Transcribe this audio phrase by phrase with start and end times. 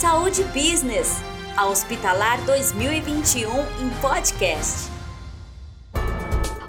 [0.00, 1.20] Saúde Business,
[1.54, 4.90] a Hospitalar 2021 em podcast.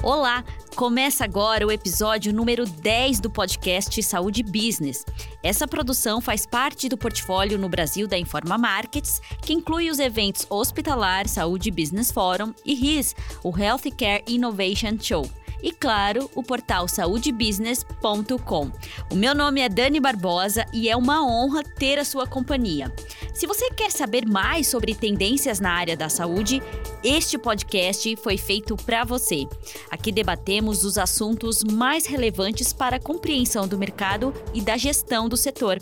[0.04, 0.44] Olá,
[0.76, 5.06] começa agora o episódio número 10 do podcast Saúde Business.
[5.42, 10.46] Essa produção faz parte do portfólio no Brasil da Informa Markets, que inclui os eventos
[10.50, 15.26] Hospitalar Saúde Business Forum e RIS, o Healthcare Innovation Show
[15.62, 18.72] e, claro, o portal saudebusiness.com.
[19.12, 22.92] O meu nome é Dani Barbosa e é uma honra ter a sua companhia.
[23.34, 26.62] Se você quer saber mais sobre tendências na área da saúde,
[27.04, 29.46] este podcast foi feito para você.
[29.90, 35.38] Aqui debatemos os assuntos mais relevantes para a compreensão do mercado e da gestão do
[35.38, 35.80] setor.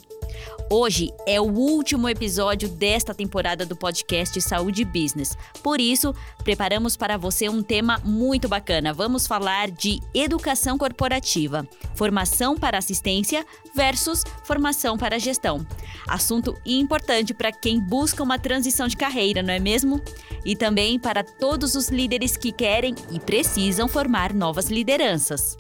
[0.72, 5.36] Hoje é o último episódio desta temporada do podcast Saúde Business.
[5.64, 8.94] Por isso, preparamos para você um tema muito bacana.
[8.94, 13.44] Vamos falar de educação corporativa, formação para assistência
[13.76, 15.66] versus formação para gestão.
[16.08, 20.00] Assunto importante para quem busca uma transição de carreira, não é mesmo?
[20.46, 25.58] E também para todos os líderes que querem e precisam formar novas lideranças.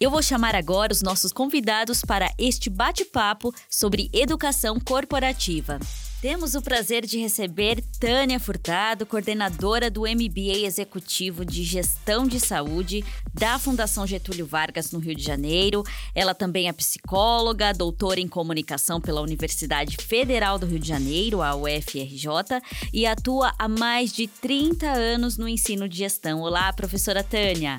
[0.00, 5.80] Eu vou chamar agora os nossos convidados para este bate-papo sobre educação corporativa.
[6.22, 13.04] Temos o prazer de receber Tânia Furtado, coordenadora do MBA Executivo de Gestão de Saúde
[13.34, 15.82] da Fundação Getúlio Vargas, no Rio de Janeiro.
[16.14, 21.56] Ela também é psicóloga, doutora em comunicação pela Universidade Federal do Rio de Janeiro, a
[21.56, 26.40] UFRJ, e atua há mais de 30 anos no ensino de gestão.
[26.40, 27.78] Olá, professora Tânia.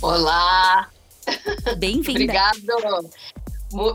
[0.00, 0.88] Olá,
[1.78, 2.10] Bem-vinda.
[2.10, 3.10] Obrigado.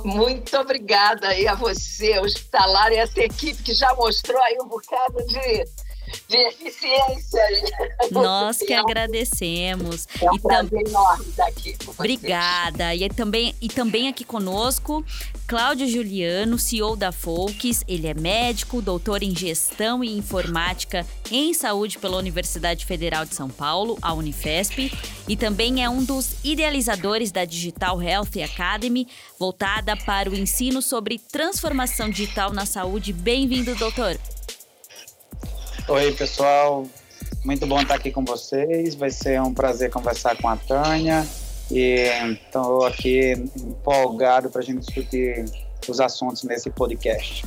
[0.03, 4.67] Muito obrigada aí a você, o Hospitalar e essa equipe que já mostrou aí um
[4.67, 5.65] bocado de
[6.27, 7.41] de eficiência.
[8.11, 10.07] Nós que agradecemos.
[10.21, 12.95] É um e prazer enorme estar aqui com Obrigada.
[12.95, 15.03] E também, e também aqui conosco,
[15.47, 17.83] Cláudio Juliano, CEO da Folks.
[17.87, 23.49] Ele é médico, doutor em gestão e informática em saúde pela Universidade Federal de São
[23.49, 24.91] Paulo, a Unifesp,
[25.27, 29.07] e também é um dos idealizadores da Digital Health Academy,
[29.39, 33.13] voltada para o ensino sobre transformação digital na saúde.
[33.13, 34.17] Bem-vindo, doutor.
[35.85, 36.85] Oi, pessoal.
[37.43, 38.95] Muito bom estar aqui com vocês.
[38.95, 41.27] Vai ser um prazer conversar com a Tânia.
[41.69, 42.09] E
[42.45, 45.43] estou aqui empolgado para a gente discutir
[45.87, 47.43] os assuntos nesse podcast.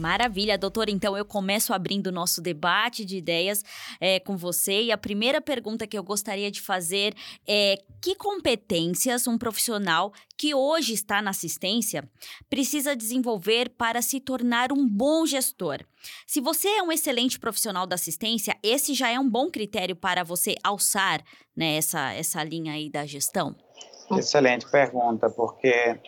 [0.00, 0.90] Maravilha, doutora.
[0.90, 3.62] Então eu começo abrindo o nosso debate de ideias
[4.00, 4.82] é, com você.
[4.84, 7.14] E a primeira pergunta que eu gostaria de fazer
[7.46, 12.08] é: que competências um profissional que hoje está na assistência
[12.48, 15.84] precisa desenvolver para se tornar um bom gestor?
[16.26, 20.24] Se você é um excelente profissional da assistência, esse já é um bom critério para
[20.24, 21.22] você alçar
[21.54, 23.54] né, essa, essa linha aí da gestão?
[24.18, 25.98] Excelente pergunta, porque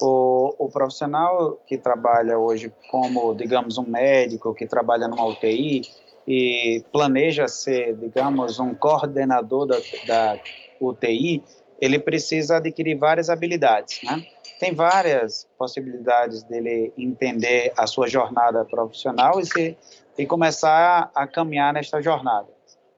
[0.00, 5.82] o, o, profissional que trabalha hoje como, digamos, um médico que trabalha numa UTI
[6.26, 9.76] e planeja ser, digamos, um coordenador da,
[10.06, 10.40] da
[10.80, 11.42] UTI,
[11.80, 14.24] ele precisa adquirir várias habilidades, né?
[14.60, 19.76] Tem várias possibilidades dele entender a sua jornada profissional e, se,
[20.16, 22.46] e começar a caminhar nesta jornada.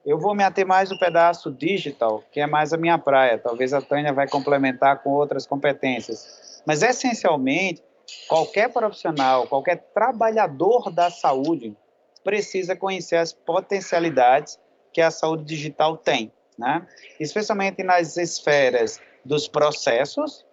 [0.05, 3.39] Eu vou me ater mais no pedaço digital, que é mais a minha praia.
[3.39, 7.83] Talvez a Tânia vai complementar com outras competências mas, essencialmente,
[8.27, 11.75] qualquer profissional, qualquer trabalhador da saúde
[12.23, 14.59] precisa conhecer as potencialidades
[14.91, 16.87] que a saúde digital tem, né?
[17.19, 20.45] especialmente nas esferas dos processos,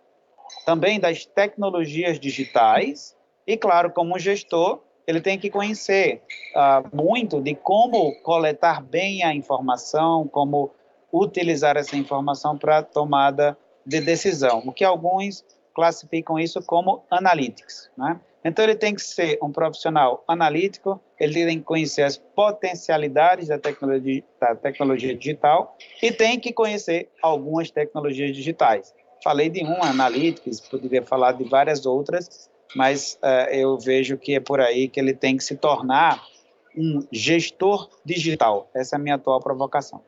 [0.67, 6.23] também das tecnologias digitais, e, claro, como gestor, ele tem que conhecer
[6.55, 10.71] uh, muito de como coletar bem a informação, como
[11.13, 17.91] utilizar essa informação para tomada de decisão, o que alguns classificam isso como analytics.
[17.97, 18.21] Né?
[18.45, 23.59] Então, ele tem que ser um profissional analítico, ele tem que conhecer as potencialidades da
[23.59, 28.93] tecnologia, da tecnologia digital e tem que conhecer algumas tecnologias digitais.
[29.23, 34.41] Falei de uma, Analytics, poderia falar de várias outras, mas uh, eu vejo que é
[34.41, 36.21] por aí que ele tem que se tornar
[36.77, 38.69] um gestor digital.
[38.75, 40.03] Essa é a minha atual provocação.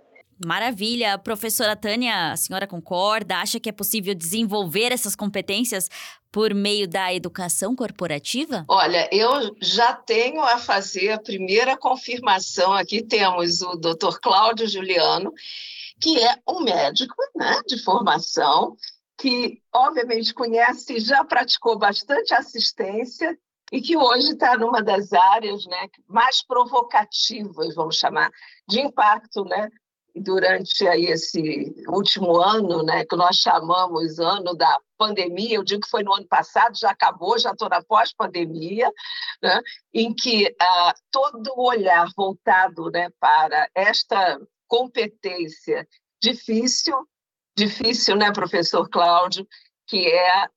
[0.44, 1.19] Maravilha.
[1.19, 3.36] Professora Tânia, a senhora concorda?
[3.36, 5.88] Acha que é possível desenvolver essas competências
[6.32, 8.64] por meio da educação corporativa?
[8.69, 12.72] Olha, eu já tenho a fazer a primeira confirmação.
[12.72, 14.19] Aqui temos o Dr.
[14.20, 15.32] Cláudio Juliano,
[16.00, 18.76] que é um médico né, de formação,
[19.16, 23.38] que obviamente conhece e já praticou bastante assistência
[23.72, 28.31] e que hoje está numa das áreas né, mais provocativas, vamos chamar,
[28.69, 29.69] de impacto né,
[30.14, 35.90] durante aí esse último ano, né, que nós chamamos ano da pandemia, eu digo que
[35.90, 38.90] foi no ano passado, já acabou, já estou na pós-pandemia,
[39.43, 39.61] né,
[39.93, 45.87] em que ah, todo o olhar voltado né, para esta competência
[46.22, 46.96] difícil,
[47.56, 49.46] difícil, né, professor Cláudio,
[49.87, 50.49] que é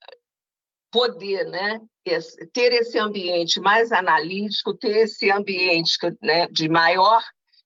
[0.92, 1.82] poder né,
[2.54, 7.22] ter esse ambiente mais analítico, ter esse ambiente né, de maior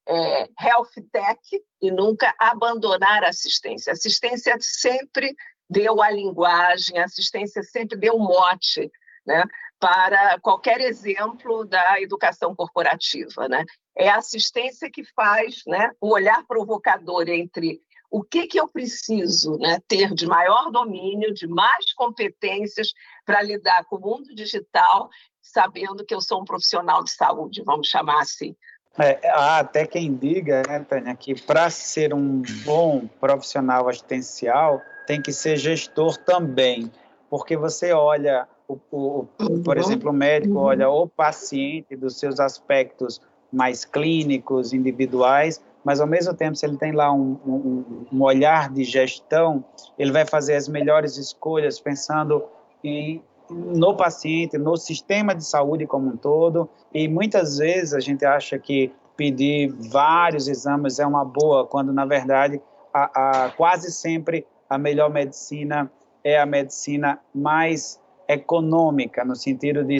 [0.07, 1.39] é, health tech
[1.81, 3.92] e nunca abandonar a assistência.
[3.92, 5.36] A assistência sempre
[5.69, 8.92] deu a linguagem, a assistência sempre deu um mote
[9.25, 9.44] né,
[9.80, 13.48] para qualquer exemplo da educação corporativa.
[13.48, 13.63] Né?
[13.98, 17.81] É a assistência que faz né, o olhar provocador entre
[18.12, 22.89] o que, que eu preciso né, ter de maior domínio, de mais competências
[23.25, 25.09] para lidar com o mundo digital,
[25.42, 28.54] sabendo que eu sou um profissional de saúde, vamos chamar assim.
[28.99, 35.21] É, há até quem diga, né, Tânia, que para ser um bom profissional assistencial tem
[35.21, 36.91] que ser gestor também,
[37.29, 39.27] porque você olha, o, o,
[39.63, 39.83] por uhum.
[39.83, 40.63] exemplo, o médico uhum.
[40.63, 43.21] olha o paciente dos seus aspectos
[43.51, 48.69] mais clínicos, individuais, mas ao mesmo tempo, se ele tem lá um, um, um olhar
[48.69, 49.63] de gestão,
[49.97, 52.44] ele vai fazer as melhores escolhas pensando
[52.83, 53.21] em,
[53.51, 58.57] no paciente, no sistema de saúde como um todo, e muitas vezes a gente acha
[58.57, 62.62] que pedir vários exames é uma boa, quando na verdade
[62.94, 65.92] a, a, quase sempre a melhor medicina
[66.24, 69.97] é a medicina mais econômica, no sentido de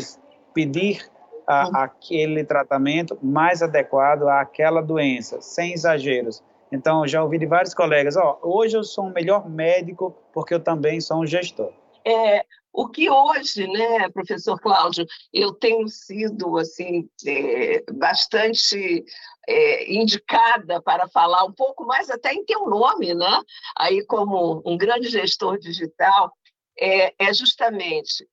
[0.54, 1.10] pedir
[1.48, 1.76] a, uhum.
[1.78, 6.44] aquele tratamento mais adequado àquela doença, sem exageros.
[6.72, 10.60] Então, já ouvi de vários colegas, ó, hoje eu sou um melhor médico porque eu
[10.60, 11.72] também sou um gestor.
[12.06, 19.04] É, o que hoje, né, professor Cláudio, eu tenho sido assim é, bastante
[19.48, 23.42] é, indicada para falar um pouco mais até em teu nome, né?
[23.78, 26.32] Aí como um grande gestor digital,
[26.80, 28.28] é, é justamente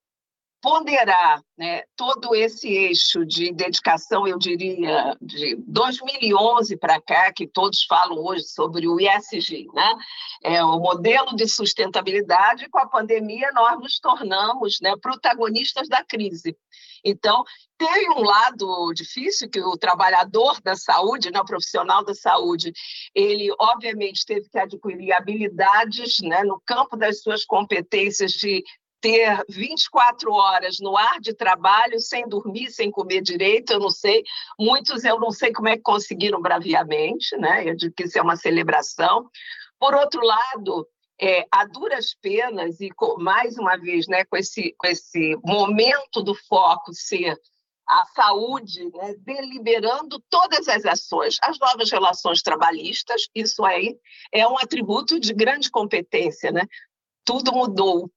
[0.61, 7.85] ponderar né, todo esse eixo de dedicação, eu diria, de 2011 para cá, que todos
[7.85, 9.95] falam hoje sobre o ISG, né?
[10.43, 16.57] é o modelo de sustentabilidade, com a pandemia nós nos tornamos né, protagonistas da crise.
[17.05, 17.45] Então,
[17.77, 22.73] tem um lado difícil que o trabalhador da saúde, né, o profissional da saúde,
[23.15, 28.65] ele obviamente teve que adquirir habilidades né, no campo das suas competências de
[29.01, 34.23] ter 24 horas no ar de trabalho, sem dormir, sem comer direito, eu não sei.
[34.59, 37.69] Muitos eu não sei como é que conseguiram braviamente, né?
[37.69, 39.29] Eu digo que isso é uma celebração.
[39.79, 40.87] Por outro lado,
[41.21, 46.23] é, a duras penas, e com, mais uma vez, né, com, esse, com esse momento
[46.23, 47.37] do foco ser
[47.89, 53.97] a saúde, né, deliberando todas as ações, as novas relações trabalhistas, isso aí
[54.31, 56.67] é um atributo de grande competência, né?
[57.25, 58.11] Tudo mudou,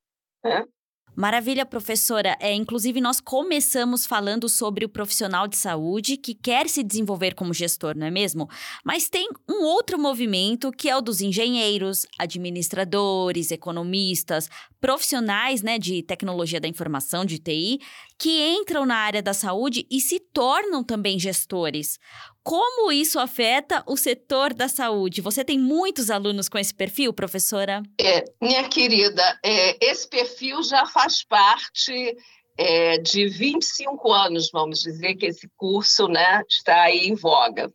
[1.16, 2.38] Maravilha, professora.
[2.40, 7.54] É, inclusive, nós começamos falando sobre o profissional de saúde que quer se desenvolver como
[7.54, 8.50] gestor, não é mesmo?
[8.84, 14.50] Mas tem um outro movimento que é o dos engenheiros, administradores, economistas,
[14.80, 17.80] profissionais né, de tecnologia da informação, de TI,
[18.18, 22.00] que entram na área da saúde e se tornam também gestores.
[22.44, 25.22] Como isso afeta o setor da saúde?
[25.22, 27.84] Você tem muitos alunos com esse perfil, professora?
[28.00, 32.18] É, minha querida, é, esse perfil já faz parte
[32.58, 37.72] é, de 25 anos, vamos dizer, que esse curso né, está aí em voga.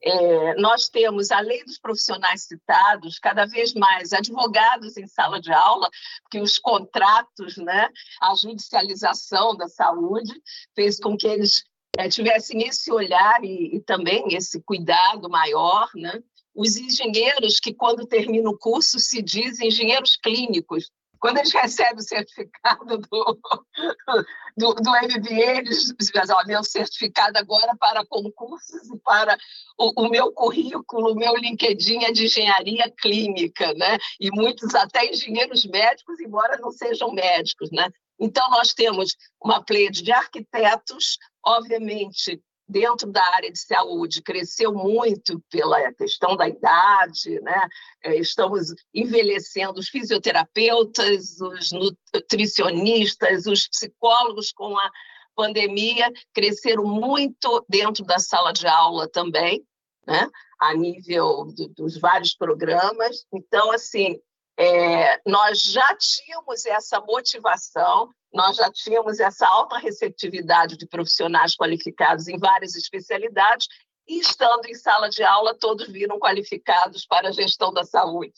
[0.00, 5.90] É, nós temos, além dos profissionais citados, cada vez mais advogados em sala de aula,
[6.22, 7.88] porque os contratos, né,
[8.22, 10.32] a judicialização da saúde
[10.76, 11.64] fez com que eles
[11.98, 16.22] é, tivessem esse olhar e, e, também esse cuidado maior, né?
[16.54, 20.90] Os engenheiros que, quando terminam o curso, se dizem engenheiros clínicos.
[21.18, 23.38] Quando eles recebem o certificado do,
[24.56, 29.36] do, do MBA, eles dizem, meu certificado agora para concursos e para
[29.78, 33.98] o, o, meu currículo, o meu LinkedIn é de engenharia clínica, né?
[34.20, 37.88] E muitos até engenheiros médicos, embora não sejam médicos, né?
[38.18, 45.40] Então, nós temos uma plede de arquitetos, obviamente, dentro da área de saúde, cresceu muito
[45.50, 47.68] pela questão da idade, né?
[48.02, 54.90] É, estamos envelhecendo os fisioterapeutas, os nutricionistas, os psicólogos com a
[55.34, 59.64] pandemia cresceram muito dentro da sala de aula também,
[60.06, 60.28] né?
[60.58, 63.26] a nível do, dos vários programas.
[63.32, 64.18] Então, assim,
[64.58, 72.26] é, nós já tínhamos essa motivação, nós já tínhamos essa alta receptividade de profissionais qualificados
[72.28, 73.68] em várias especialidades,
[74.08, 78.34] e estando em sala de aula, todos viram qualificados para a gestão da saúde.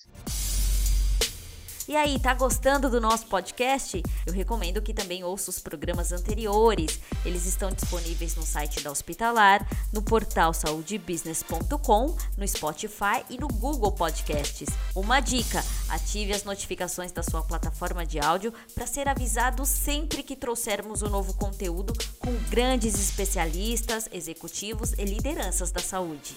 [1.88, 4.02] E aí, tá gostando do nosso podcast?
[4.26, 7.00] Eu recomendo que também ouça os programas anteriores.
[7.24, 13.90] Eles estão disponíveis no site da Hospitalar, no portal saudebusiness.com, no Spotify e no Google
[13.92, 14.68] Podcasts.
[14.94, 20.36] Uma dica: ative as notificações da sua plataforma de áudio para ser avisado sempre que
[20.36, 26.36] trouxermos um novo conteúdo com grandes especialistas, executivos e lideranças da saúde.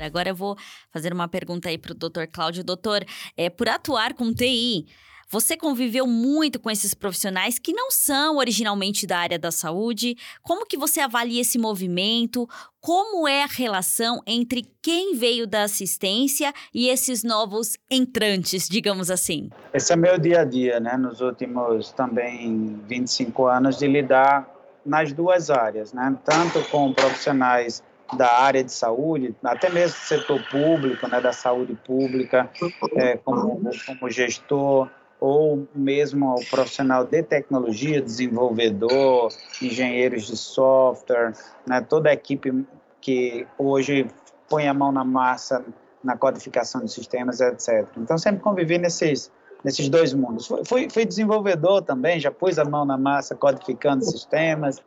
[0.00, 0.56] Agora eu vou
[0.90, 2.64] fazer uma pergunta aí para o doutor Cláudio.
[2.64, 3.04] Doutor,
[3.36, 4.86] é, por atuar com TI,
[5.28, 10.16] você conviveu muito com esses profissionais que não são originalmente da área da saúde.
[10.42, 12.48] Como que você avalia esse movimento?
[12.80, 19.50] Como é a relação entre quem veio da assistência e esses novos entrantes, digamos assim?
[19.72, 20.96] Esse é meu dia a dia, né?
[20.96, 24.48] Nos últimos também 25 anos de lidar
[24.84, 26.16] nas duas áreas, né?
[26.24, 27.82] Tanto com profissionais
[28.12, 32.50] da área de saúde, até mesmo do setor público, né, da saúde pública,
[32.96, 39.32] é, como, como gestor, ou mesmo o profissional de tecnologia, desenvolvedor,
[39.62, 41.32] engenheiros de software,
[41.66, 42.64] né, toda a equipe
[43.00, 44.06] que hoje
[44.48, 45.64] põe a mão na massa
[46.04, 47.88] na codificação de sistemas, etc.
[47.96, 49.32] Então, sempre convivi nesses,
[49.64, 50.46] nesses dois mundos.
[50.66, 54.82] Fui, fui desenvolvedor também, já pus a mão na massa codificando sistemas.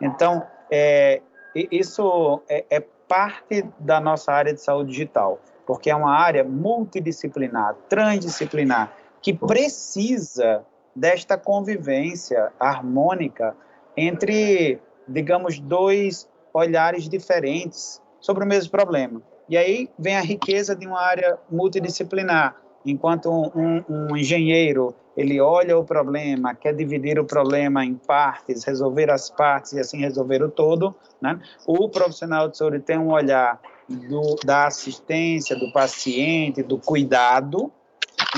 [0.00, 1.22] Então, é,
[1.54, 7.74] isso é, é parte da nossa área de saúde digital, porque é uma área multidisciplinar,
[7.88, 10.64] transdisciplinar, que precisa
[10.94, 13.56] desta convivência harmônica
[13.96, 19.22] entre, digamos, dois olhares diferentes sobre o mesmo problema.
[19.48, 22.56] E aí vem a riqueza de uma área multidisciplinar,
[22.90, 29.10] enquanto um, um, engenheiro ele olha o problema, quer dividir o problema em partes, resolver
[29.10, 31.40] as partes e assim resolver o todo, né?
[31.66, 37.72] O profissional de saúde tem um olhar do, da assistência, do paciente, do cuidado,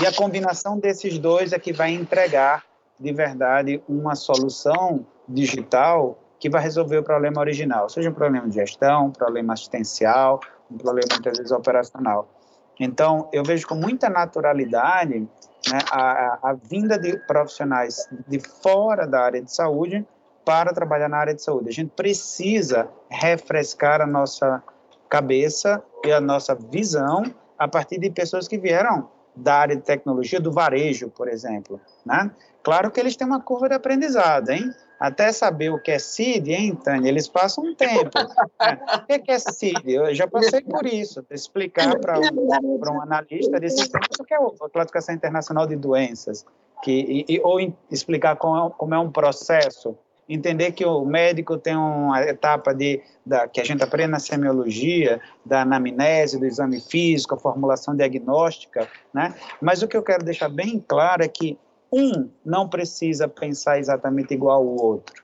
[0.00, 2.64] e a combinação desses dois é que vai entregar,
[2.98, 8.54] de verdade, uma solução digital que vai resolver o problema original, seja um problema de
[8.54, 10.40] gestão, um problema assistencial,
[10.70, 12.26] um problema, muitas vezes, operacional.
[12.80, 15.20] Então, eu vejo com muita naturalidade
[15.68, 20.06] né, a, a, vinda de profissionais de fora da área de saúde
[20.46, 21.68] para trabalhar na área de saúde.
[21.68, 24.62] A gente precisa refrescar a nossa
[25.10, 27.22] cabeça e a nossa visão
[27.58, 31.78] a partir de pessoas que vieram da área de tecnologia, do varejo, por exemplo.
[32.04, 32.30] Né?
[32.62, 34.72] Claro que eles têm uma curva de aprendizado, hein?
[35.00, 37.08] Até saber o que é CID, hein, Tânia?
[37.08, 38.10] Eles passam um tempo.
[38.18, 39.92] O que é CID?
[39.94, 44.36] Eu já passei por isso, explicar para um, um analista de sistemas o que é
[44.36, 46.44] a classificação internacional de doenças,
[46.82, 47.58] que, e, ou
[47.90, 49.96] explicar como é, como é um processo
[50.28, 55.20] entender que o médico tem uma etapa de, da, que a gente aprende na semiologia,
[55.44, 59.34] da anamnese, do exame físico, a formulação diagnóstica, né?
[59.60, 61.58] Mas o que eu quero deixar bem claro é que
[61.92, 65.22] um não precisa pensar exatamente igual ao outro,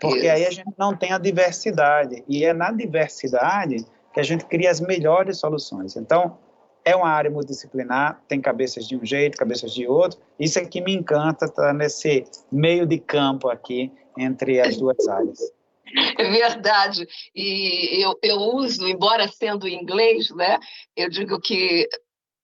[0.00, 0.30] porque Isso.
[0.30, 4.70] aí a gente não tem a diversidade, e é na diversidade que a gente cria
[4.70, 5.96] as melhores soluções.
[5.96, 6.36] Então,
[6.84, 10.20] é uma área multidisciplinar, tem cabeças de um jeito, cabeças de outro.
[10.38, 15.06] Isso é que me encanta, estar tá nesse meio de campo aqui entre as duas
[15.06, 15.38] áreas.
[16.18, 17.06] É verdade.
[17.34, 20.58] E eu, eu uso, embora sendo inglês, né,
[20.96, 21.88] eu digo que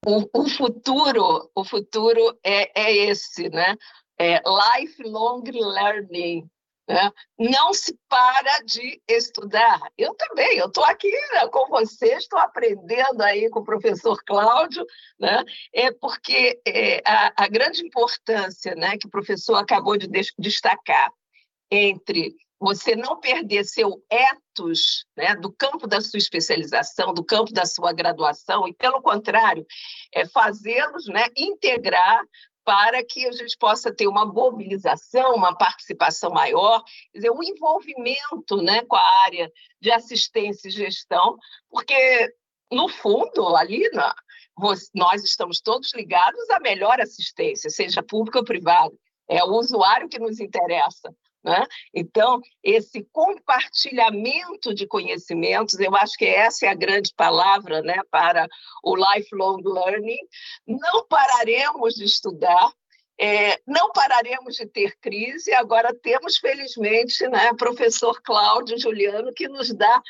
[0.07, 3.77] o, o futuro, o futuro é, é esse, né?
[4.19, 4.41] É
[4.77, 6.49] lifelong learning.
[6.89, 7.13] Né?
[7.39, 9.79] Não se para de estudar.
[9.97, 14.87] Eu também, eu estou aqui né, com vocês, estou aprendendo aí com o professor Cláudio,
[15.21, 15.45] né?
[15.75, 21.13] é porque é, a, a, grande importância né, que o professor acabou de destacar
[21.71, 27.65] entre você não perder seu ethos né, do campo da sua especialização, do campo da
[27.65, 29.65] sua graduação, e, pelo contrário,
[30.13, 32.23] é fazê-los né, integrar
[32.65, 38.57] para que a gente possa ter uma mobilização, uma participação maior, quer dizer, um envolvimento
[38.63, 39.51] né, com a área
[39.81, 41.39] de assistência e gestão,
[41.71, 42.35] porque,
[42.71, 44.15] no fundo, ali na,
[44.95, 48.95] nós estamos todos ligados à melhor assistência, seja pública ou privada.
[49.29, 51.15] É o usuário que nos interessa.
[51.45, 51.65] Né?
[51.95, 58.47] Então, esse compartilhamento de conhecimentos, eu acho que essa é a grande palavra né, para
[58.83, 60.19] o lifelong learning.
[60.67, 62.73] Não pararemos de estudar,
[63.21, 69.73] é, não pararemos de ter crise, agora temos, felizmente, né, professor Cláudio Juliano, que nos
[69.75, 70.03] dá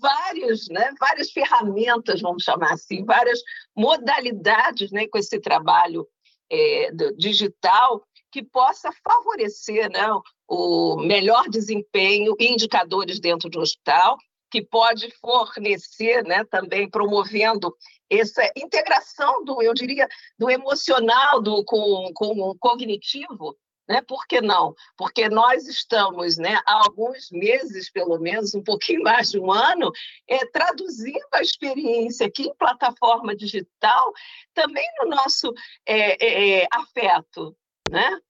[0.00, 3.40] várias, né, várias ferramentas, vamos chamar assim, várias
[3.74, 6.06] modalidades né, com esse trabalho
[6.50, 10.06] é, digital que possa favorecer né,
[10.50, 14.18] o melhor desempenho e indicadores dentro do hospital,
[14.50, 17.72] que pode fornecer né, também promovendo
[18.10, 23.56] essa integração do, eu diria, do emocional do, com, com o cognitivo,
[23.88, 24.02] né?
[24.02, 24.74] Por que não?
[24.96, 29.92] Porque nós estamos, né, há alguns meses, pelo menos, um pouquinho mais de um ano,
[30.28, 34.12] é, traduzindo a experiência aqui em plataforma digital,
[34.52, 35.52] também no nosso
[35.86, 37.56] é, é, é afeto.
[37.88, 38.20] Né?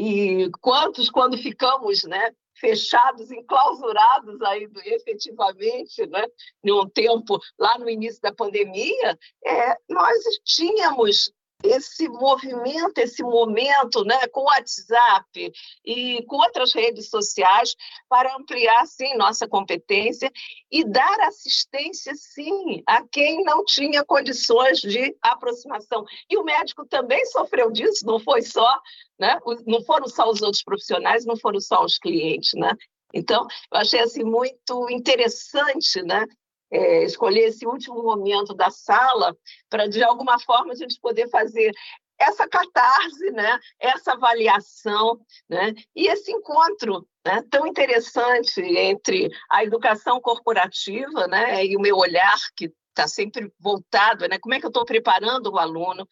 [0.00, 6.24] E quantos, quando ficamos né, fechados, enclausurados aí efetivamente, né,
[6.62, 14.04] em um tempo lá no início da pandemia, é, nós tínhamos esse movimento, esse momento,
[14.04, 15.52] né, com o WhatsApp
[15.84, 17.74] e com outras redes sociais
[18.08, 20.30] para ampliar sim nossa competência
[20.70, 26.04] e dar assistência sim a quem não tinha condições de aproximação.
[26.30, 28.80] E o médico também sofreu disso, não foi só,
[29.18, 32.72] né, não foram só os outros profissionais, não foram só os clientes, né?
[33.12, 36.24] Então, eu achei assim muito interessante, né,
[36.70, 39.36] é, escolher esse último momento da sala
[39.68, 41.72] para, de alguma forma, a gente poder fazer
[42.18, 43.58] essa catarse, né?
[43.78, 45.72] essa avaliação né?
[45.94, 47.42] e esse encontro né?
[47.50, 51.64] tão interessante entre a educação corporativa né?
[51.64, 54.38] e o meu olhar, que está sempre voltado, né?
[54.40, 56.06] como é que eu estou preparando o aluno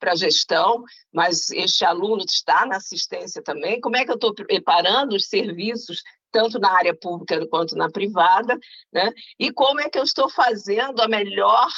[0.00, 4.34] para a gestão, mas este aluno está na assistência também, como é que eu estou
[4.34, 8.58] preparando os serviços tanto na área pública quanto na privada,
[8.92, 9.12] né?
[9.38, 11.70] E como é que eu estou fazendo a melhor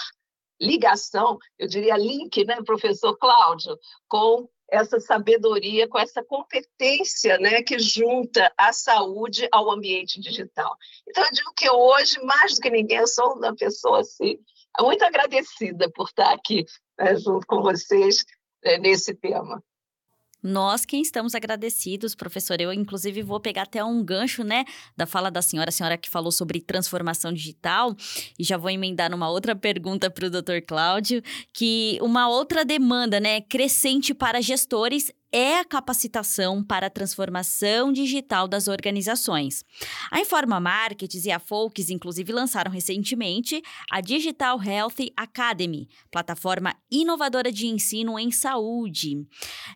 [0.61, 3.77] ligação, eu diria link, né, professor Cláudio,
[4.09, 10.75] com essa sabedoria, com essa competência né, que junta a saúde ao ambiente digital.
[11.07, 14.39] Então, eu digo que hoje, mais do que ninguém, eu sou uma pessoa assim,
[14.81, 16.65] muito agradecida por estar aqui
[16.99, 18.25] né, junto com vocês
[18.65, 19.63] né, nesse tema.
[20.45, 22.61] Nós quem estamos agradecidos, professor.
[22.61, 26.11] Eu, inclusive, vou pegar até um gancho, né, da fala da senhora, a senhora que
[26.11, 27.97] falou sobre transformação digital,
[28.39, 33.19] e já vou emendar numa outra pergunta para o doutor Cláudio, que uma outra demanda,
[33.19, 39.65] né, crescente para gestores é a capacitação para a transformação digital das organizações.
[40.09, 47.51] A Informa Markets e a Folks, inclusive, lançaram recentemente a Digital Health Academy, plataforma inovadora
[47.51, 49.27] de ensino em saúde.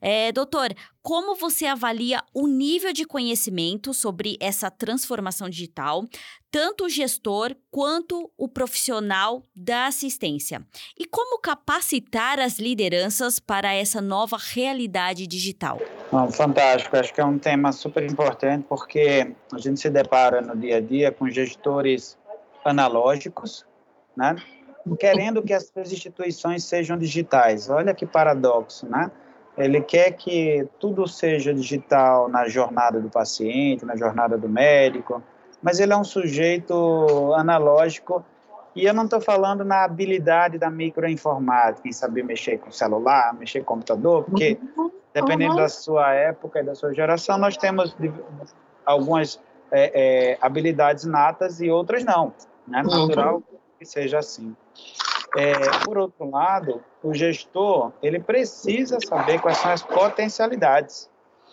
[0.00, 6.04] É, doutor, como você avalia o nível de conhecimento sobre essa transformação digital,
[6.50, 10.62] tanto o gestor quanto o profissional da assistência?
[10.98, 15.78] E como capacitar as lideranças para essa nova realidade digital?
[16.32, 20.76] Fantástico, acho que é um tema super importante porque a gente se depara no dia
[20.76, 22.18] a dia com gestores
[22.64, 23.64] analógicos,
[24.16, 24.36] né?
[24.96, 27.68] querendo que as instituições sejam digitais.
[27.68, 29.10] Olha que paradoxo, né?
[29.58, 35.22] Ele quer que tudo seja digital na jornada do paciente, na jornada do médico,
[35.62, 38.24] mas ele é um sujeito analógico
[38.74, 43.60] e eu não estou falando na habilidade da microinformática, em saber mexer com celular, mexer
[43.60, 44.56] com computador, porque
[45.12, 47.96] dependendo da sua época e da sua geração, nós temos
[48.86, 49.40] algumas
[49.72, 52.32] é, é, habilidades natas e outras não.
[52.72, 53.42] É natural
[53.78, 54.54] que seja assim.
[55.36, 55.52] É,
[55.84, 61.10] por outro lado, o gestor ele precisa saber quais são as potencialidades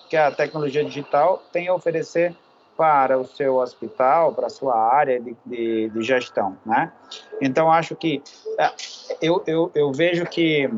[0.10, 2.36] que a tecnologia digital tem a oferecer
[2.78, 6.92] para o seu hospital, para a sua área de, de, de gestão, né?
[7.42, 8.22] Então, acho que
[8.60, 8.72] é,
[9.22, 10.70] eu, eu, eu vejo que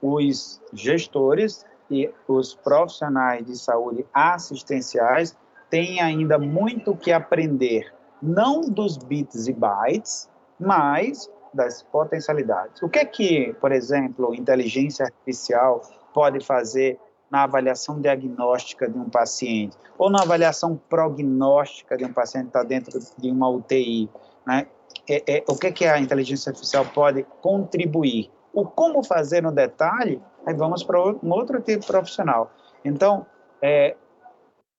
[0.00, 5.36] os gestores e os profissionais de saúde assistenciais
[5.70, 12.82] têm ainda muito que aprender, não dos bits e bytes, mas das potencialidades.
[12.82, 15.82] O que é que, por exemplo, inteligência artificial
[16.14, 16.98] pode fazer
[17.30, 22.62] na avaliação diagnóstica de um paciente ou na avaliação prognóstica de um paciente que está
[22.62, 24.08] dentro de uma UTI,
[24.46, 24.66] né?
[25.08, 28.30] É, é, o que é que a inteligência artificial pode contribuir?
[28.52, 32.50] O como fazer no detalhe, aí vamos para um outro tipo de profissional.
[32.84, 33.26] Então,
[33.62, 33.96] é,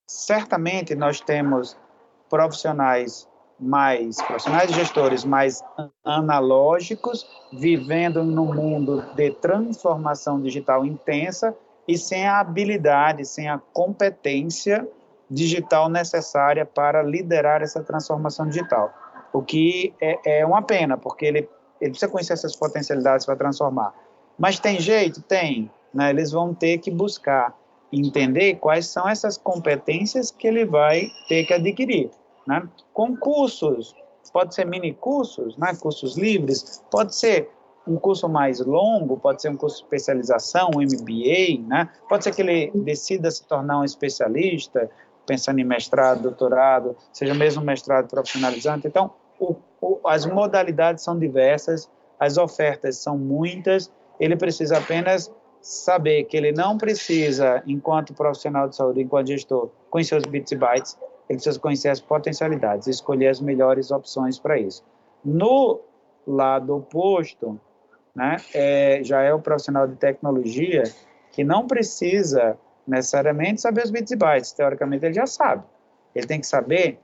[0.07, 1.77] certamente nós temos
[2.29, 3.27] profissionais
[3.59, 5.63] mais profissionais e gestores mais
[6.03, 11.55] analógicos, vivendo num mundo de transformação digital intensa
[11.87, 14.87] e sem a habilidade, sem a competência
[15.29, 18.93] digital necessária para liderar essa transformação digital.
[19.33, 21.49] O que é, é uma pena, porque ele,
[21.81, 23.93] ele precisa conhecer essas potencialidades para transformar.
[24.37, 25.21] Mas tem jeito?
[25.21, 25.69] Tem.
[25.93, 26.11] Né?
[26.11, 27.53] Eles vão ter que buscar
[27.91, 32.11] entender quais são essas competências que ele vai ter que adquirir
[32.47, 32.67] né?
[32.93, 33.93] com cursos,
[34.31, 35.75] pode ser mini cursos, né?
[35.75, 37.49] cursos livres, pode ser
[37.87, 41.89] um curso mais longo, pode ser um curso de especialização, um MBA, né?
[42.09, 44.89] Pode ser que ele decida se tornar um especialista,
[45.25, 48.87] pensando em mestrado, doutorado, seja mesmo mestrado profissionalizante.
[48.87, 55.31] Então, o, o, as modalidades são diversas, as ofertas são muitas, ele precisa apenas
[55.61, 60.55] saber que ele não precisa, enquanto profissional de saúde, enquanto gestor, conhecer os bits e
[60.55, 60.97] bytes,
[61.29, 64.83] ele precisa conhecer as potencialidades, escolher as melhores opções para isso.
[65.23, 65.81] No
[66.25, 67.59] lado oposto,
[68.15, 70.83] né, é, já é o profissional de tecnologia
[71.31, 75.63] que não precisa necessariamente saber os bits e bytes, teoricamente ele já sabe.
[76.15, 76.99] Ele tem que saber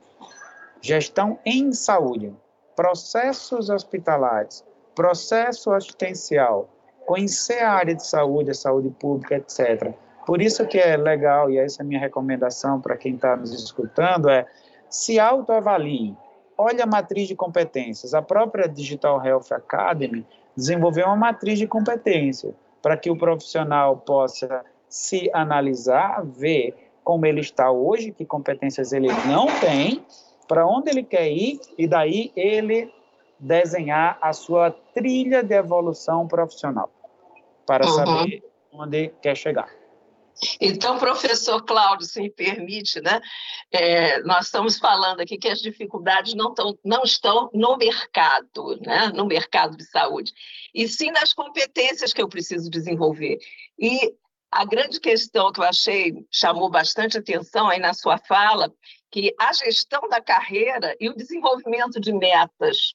[0.81, 2.33] gestão em saúde,
[2.75, 6.69] processos hospitalares, processo assistencial,
[7.05, 9.93] conhecer a área de saúde, a saúde pública, etc.
[10.25, 13.51] Por isso que é legal, e essa é a minha recomendação para quem está nos
[13.51, 14.45] escutando, é
[14.89, 16.15] se autoavalie,
[16.57, 18.13] olhe a matriz de competências.
[18.13, 24.63] A própria Digital Health Academy desenvolveu uma matriz de competência para que o profissional possa
[24.87, 30.05] se analisar, ver como ele está hoje, que competências ele não tem,
[30.47, 32.93] para onde ele quer ir, e daí ele
[33.39, 36.89] desenhar a sua trilha de evolução profissional,
[37.65, 37.93] para uhum.
[37.93, 39.82] saber onde quer chegar.
[40.59, 43.21] Então, professor Cláudio, se me permite, né?
[43.71, 49.07] É, nós estamos falando aqui que as dificuldades não, tão, não estão no mercado, né?
[49.13, 50.33] no mercado de saúde,
[50.73, 53.37] e sim nas competências que eu preciso desenvolver.
[53.79, 54.13] E
[54.51, 58.71] a grande questão que eu achei chamou bastante atenção aí na sua fala,
[59.11, 62.93] que a gestão da carreira e o desenvolvimento de metas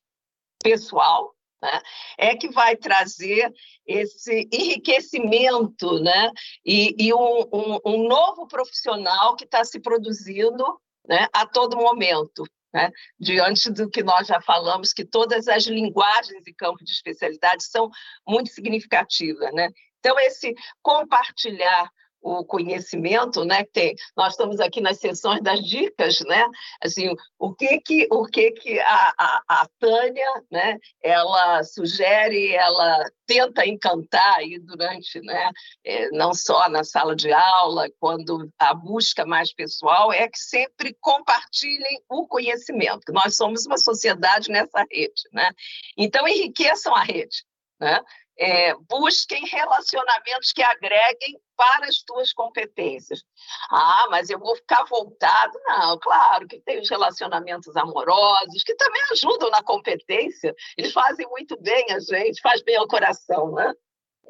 [0.63, 1.81] pessoal né,
[2.17, 3.53] é que vai trazer
[3.87, 6.31] esse enriquecimento né,
[6.65, 10.65] e, e um, um, um, novo profissional que está se produzindo
[11.07, 12.45] né, a todo momento.
[12.71, 17.65] Né, diante do que nós já falamos, que todas as linguagens e campos de especialidade
[17.65, 17.89] são
[18.29, 19.55] muito significativas.
[19.55, 19.71] Né?
[19.99, 23.65] Então, esse compartilhar o conhecimento, né?
[23.73, 26.45] Tem, nós estamos aqui nas sessões das dicas, né?
[26.83, 30.77] Assim, o que que o que que a, a, a Tânia, né?
[31.03, 35.51] Ela sugere, ela tenta encantar aí durante, né?
[35.85, 40.97] É, não só na sala de aula, quando a busca mais pessoal é que sempre
[41.01, 43.13] compartilhem o conhecimento.
[43.13, 45.51] Nós somos uma sociedade nessa rede, né?
[45.97, 47.45] Então enriqueçam a rede,
[47.81, 48.01] né?
[48.39, 53.25] É, busquem relacionamentos que agreguem para as tuas competências.
[53.69, 55.59] Ah, mas eu vou ficar voltado?
[55.67, 61.61] Não, claro que tem os relacionamentos amorosos, que também ajudam na competência, eles fazem muito
[61.61, 63.75] bem a gente, faz bem ao coração, né?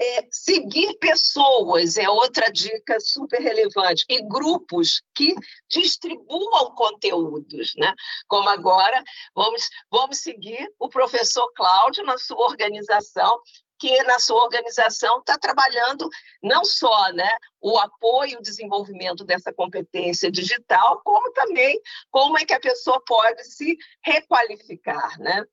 [0.00, 4.04] É, seguir pessoas é outra dica super relevante.
[4.08, 5.34] E grupos que
[5.68, 7.92] distribuam conteúdos, né?
[8.28, 9.02] Como agora,
[9.34, 13.40] vamos, vamos seguir o professor Cláudio na sua organização,
[13.78, 16.08] que na sua organização está trabalhando
[16.42, 22.44] não só né, o apoio e o desenvolvimento dessa competência digital, como também como é
[22.44, 25.18] que a pessoa pode se requalificar.
[25.18, 25.44] Né?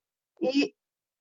[0.42, 0.74] E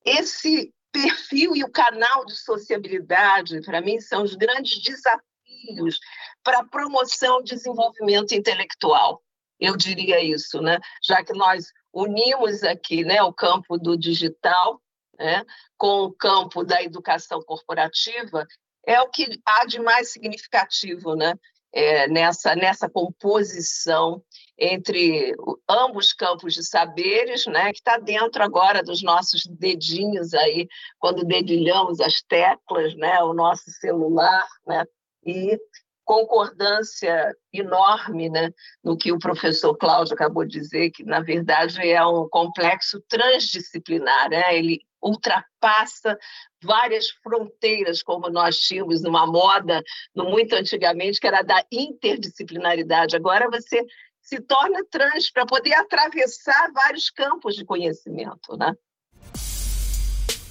[0.04, 5.98] esse perfil e o canal de sociabilidade, para mim, são os grandes desafios
[6.42, 9.22] para a promoção e desenvolvimento intelectual.
[9.58, 10.78] Eu diria isso, né?
[11.02, 14.80] já que nós unimos aqui né, o campo do digital
[15.18, 15.44] né,
[15.76, 18.46] com o campo da educação corporativa,
[18.86, 21.34] é o que há de mais significativo né,
[21.72, 24.22] é, nessa, nessa composição
[24.56, 25.34] entre
[25.68, 32.00] ambos campos de saberes, né, que está dentro agora dos nossos dedinhos aí, quando dedilhamos
[32.00, 34.84] as teclas, né, o nosso celular, né,
[35.26, 35.58] e
[36.04, 38.50] concordância enorme né,
[38.82, 44.30] no que o professor Cláudio acabou de dizer, que, na verdade, é um complexo transdisciplinar.
[44.30, 44.58] Né?
[44.58, 46.18] Ele ultrapassa
[46.62, 49.82] várias fronteiras, como nós tínhamos numa moda
[50.14, 53.16] no muito antigamente, que era da interdisciplinaridade.
[53.16, 53.84] Agora você
[54.22, 58.74] se torna trans para poder atravessar vários campos de conhecimento, né?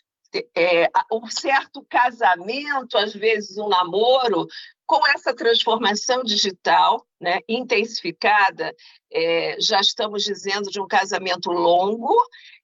[0.53, 4.45] é, um certo casamento, às vezes um namoro,
[4.87, 8.73] com essa transformação digital né, intensificada,
[9.11, 12.15] é, já estamos dizendo de um casamento longo,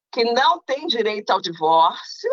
[0.10, 2.30] que não tem direito ao divórcio,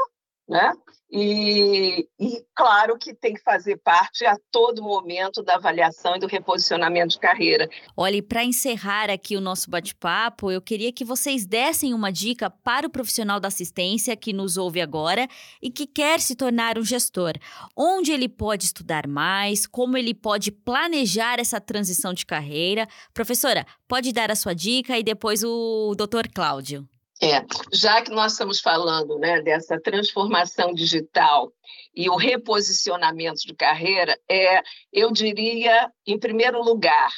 [0.48, 0.72] né?
[1.12, 6.28] E, e, claro que tem que fazer parte a todo momento da avaliação e do
[6.28, 7.68] reposicionamento de carreira.
[7.96, 12.86] Olha, para encerrar aqui o nosso bate-papo, eu queria que vocês dessem uma dica para
[12.86, 15.26] o profissional da assistência que nos ouve agora
[15.60, 17.32] e que quer se tornar um gestor.
[17.76, 22.86] Onde ele pode estudar mais, como ele pode planejar essa transição de carreira.
[23.12, 26.88] Professora, pode dar a sua dica e depois o doutor Cláudio.
[27.22, 31.52] É, já que nós estamos falando né, dessa transformação digital
[31.94, 37.12] e o reposicionamento de carreira, é, eu diria, em primeiro lugar,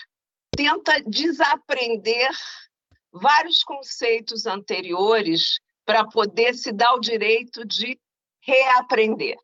[0.56, 2.30] tenta desaprender
[3.12, 7.96] vários conceitos anteriores para poder se dar o direito de
[8.40, 9.36] reaprender.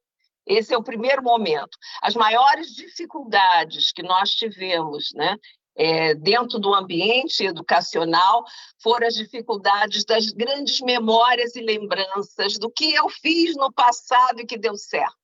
[0.45, 1.77] Esse é o primeiro momento.
[2.03, 5.37] As maiores dificuldades que nós tivemos né,
[5.79, 8.45] é, dentro do ambiente educacional
[8.83, 14.47] foram as dificuldades das grandes memórias e lembranças do que eu fiz no passado e
[14.47, 15.17] que deu certo.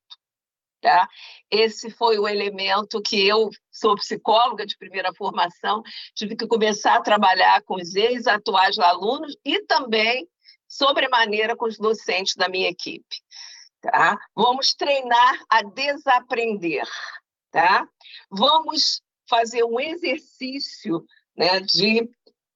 [0.81, 1.09] Tá?
[1.51, 7.01] Esse foi o elemento que eu sou psicóloga de primeira formação, tive que começar a
[7.01, 10.27] trabalhar com os ex-atuais alunos e também,
[10.67, 13.17] sobremaneira, com os docentes da minha equipe.
[13.81, 14.17] Tá?
[14.35, 16.87] Vamos treinar a desaprender.
[17.51, 17.87] Tá?
[18.29, 22.09] Vamos fazer um exercício né, de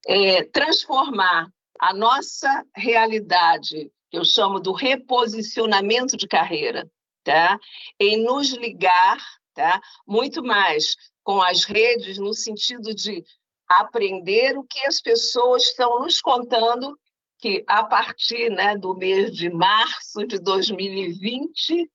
[0.07, 6.89] é, transformar a nossa realidade, que eu chamo do reposicionamento de carreira,
[7.23, 7.59] tá?
[7.99, 9.17] em nos ligar
[9.53, 9.81] tá?
[10.07, 13.23] muito mais com as redes, no sentido de
[13.67, 16.97] aprender o que as pessoas estão nos contando,
[17.37, 21.89] que a partir né, do mês de março de 2020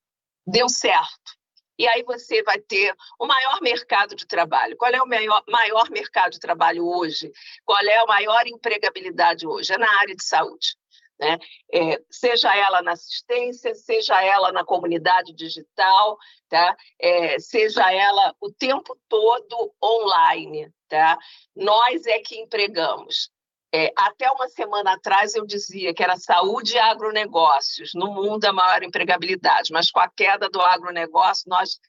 [0.47, 1.35] deu certo
[1.79, 4.77] e aí você vai ter o maior mercado de trabalho.
[4.77, 7.33] Qual é o maior, maior mercado de trabalho hoje?
[7.65, 9.73] Qual é a maior empregabilidade hoje?
[9.73, 10.77] É na área de saúde.
[11.19, 11.39] Né?
[11.73, 16.77] É, seja ela na assistência, seja ela na comunidade digital, tá?
[16.99, 20.73] É, seja ela o tempo todo online.
[20.89, 21.19] Tá?
[21.57, 23.31] Nós é que empregamos.
[23.77, 28.53] É, até uma semana atrás eu dizia que era saúde e agronegócios, no mundo a
[28.53, 31.81] maior empregabilidade, mas com a queda do agronegócio nós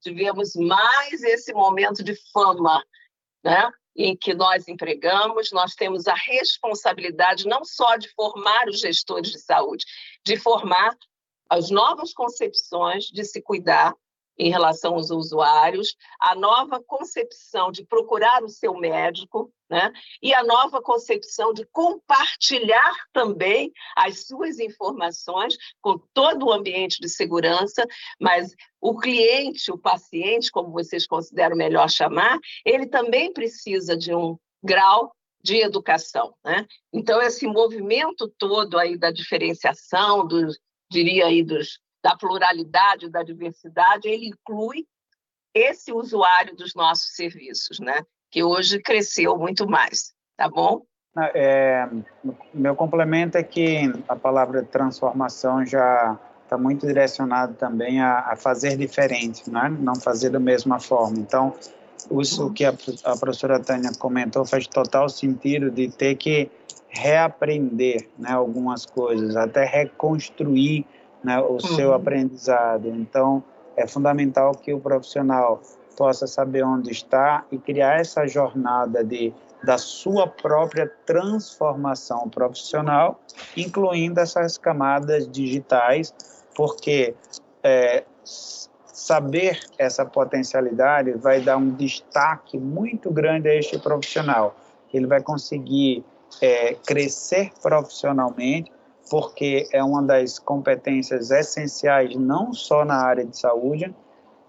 [0.00, 2.80] tivemos mais esse momento de fama,
[3.42, 3.68] né?
[3.96, 9.40] em que nós empregamos, nós temos a responsabilidade não só de formar os gestores de
[9.40, 9.84] saúde,
[10.24, 10.96] de formar
[11.50, 13.92] as novas concepções de se cuidar
[14.38, 19.92] em relação aos usuários, a nova concepção de procurar o seu médico, né?
[20.22, 27.08] e a nova concepção de compartilhar também as suas informações com todo o ambiente de
[27.08, 27.86] segurança,
[28.20, 34.36] mas o cliente, o paciente, como vocês consideram melhor chamar, ele também precisa de um
[34.62, 36.66] grau de educação, né?
[36.90, 40.58] Então esse movimento todo aí da diferenciação, dos,
[40.90, 44.86] diria aí dos da pluralidade, da diversidade, ele inclui
[45.54, 48.02] esse usuário dos nossos serviços, né?
[48.30, 50.82] que hoje cresceu muito mais, tá bom?
[51.34, 51.88] É,
[52.52, 58.76] meu complemento é que a palavra transformação já está muito direcionada também a, a, fazer
[58.76, 59.70] diferente, não, é?
[59.70, 61.16] não fazer da mesma forma.
[61.18, 61.54] Então,
[62.20, 66.50] isso que a, a professora Tânia comentou faz total sentido de ter que
[66.88, 70.84] reaprender né, algumas coisas, até reconstruir
[71.24, 71.60] né, o uhum.
[71.60, 72.88] seu aprendizado.
[72.88, 73.42] Então,
[73.76, 75.60] é fundamental que o profissional
[75.96, 79.32] possa saber onde está e criar essa jornada de
[79.64, 83.18] da sua própria transformação profissional,
[83.56, 86.14] incluindo essas camadas digitais,
[86.54, 87.14] porque
[87.62, 94.54] é, saber essa potencialidade vai dar um destaque muito grande a este profissional.
[94.92, 96.04] Ele vai conseguir
[96.40, 98.70] é, crescer profissionalmente,
[99.10, 103.94] porque é uma das competências essenciais não só na área de saúde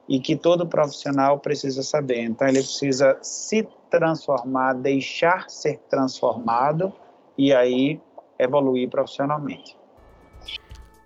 [0.08, 2.22] e que todo profissional precisa saber.
[2.22, 6.94] Então ele precisa se transformar, deixar ser transformado
[7.38, 8.00] e aí
[8.40, 9.78] evoluir profissionalmente.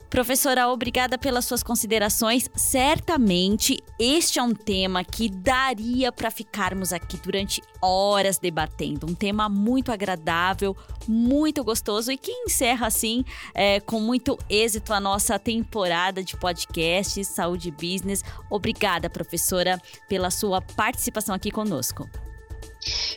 [0.10, 2.50] Professora, obrigada pelas suas considerações.
[2.56, 9.06] Certamente este é um tema que daria para ficarmos aqui durante horas debatendo.
[9.06, 10.76] Um tema muito agradável,
[11.08, 17.24] muito gostoso e que encerra assim é, com muito êxito a nossa temporada de podcast
[17.24, 18.24] Saúde Business.
[18.50, 22.10] Obrigada, professora, pela sua participação aqui conosco.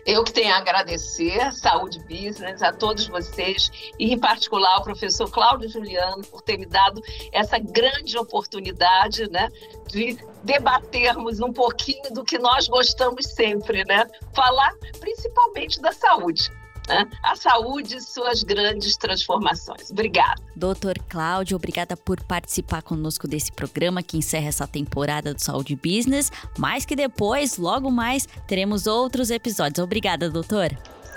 [0.04, 5.30] Eu que tenho a agradecer, Saúde Business, a todos vocês, e em particular ao professor
[5.30, 7.00] Cláudio Juliano, por ter me dado
[7.32, 9.48] essa grande oportunidade né,
[9.86, 14.04] de debatermos um pouquinho do que nós gostamos sempre, né?
[14.34, 16.50] Falar principalmente da saúde
[16.92, 17.08] né?
[17.24, 19.90] a saúde e suas grandes transformações.
[19.90, 20.42] Obrigada.
[20.54, 26.30] Doutor Cláudio, obrigada por participar conosco desse programa que encerra essa temporada do Saúde Business,
[26.58, 29.82] mas que depois, logo mais, teremos outros episódios.
[29.82, 30.70] Obrigada, doutor.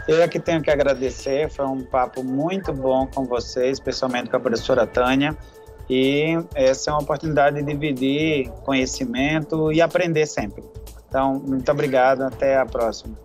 [0.08, 4.38] Eu é que tenho que agradecer, foi um papo muito bom com vocês, especialmente com
[4.38, 5.36] a professora Tânia.
[5.90, 10.64] E essa é uma oportunidade de dividir conhecimento e aprender sempre.
[11.08, 13.25] Então, muito obrigado, até a próxima.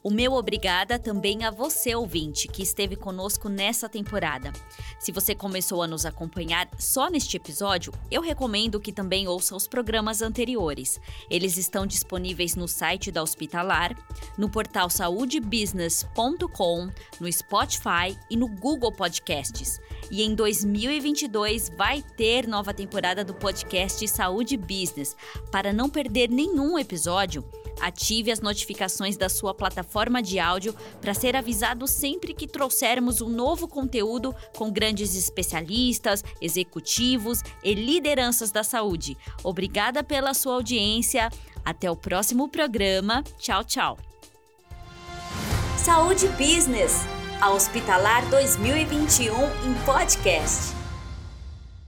[0.00, 4.52] O meu obrigada também a você, ouvinte, que esteve conosco nessa temporada.
[4.98, 9.66] Se você começou a nos acompanhar só neste episódio, eu recomendo que também ouça os
[9.66, 11.00] programas anteriores.
[11.28, 13.96] Eles estão disponíveis no site da Hospitalar,
[14.36, 19.80] no portal saudebusiness.com, no Spotify e no Google Podcasts.
[20.12, 25.16] E em 2022 vai ter nova temporada do podcast Saúde Business.
[25.50, 27.44] Para não perder nenhum episódio,
[27.80, 33.28] Ative as notificações da sua plataforma de áudio para ser avisado sempre que trouxermos um
[33.28, 39.16] novo conteúdo com grandes especialistas, executivos e lideranças da saúde.
[39.42, 41.30] Obrigada pela sua audiência.
[41.64, 43.22] Até o próximo programa.
[43.38, 43.98] Tchau, tchau.
[45.76, 47.04] Saúde Business,
[47.40, 50.77] a Hospitalar 2021 em podcast.